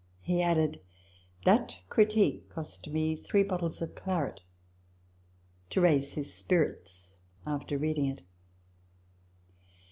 He 0.23 0.41
added," 0.41 0.79
That 1.45 1.77
critique 1.87 2.49
cost 2.49 2.87
me 2.89 3.15
three 3.15 3.43
bottles 3.43 3.83
of 3.83 3.93
claret" 3.93 4.39
(to 5.69 5.79
raise 5.79 6.13
his 6.13 6.33
spirits 6.33 7.11
after 7.45 7.77
reading 7.77 8.07
it). 8.07 8.23